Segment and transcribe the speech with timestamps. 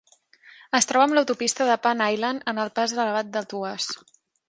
[0.79, 3.97] Es troba amb l'autopista de Pan Island en el pas elevat de Tuas.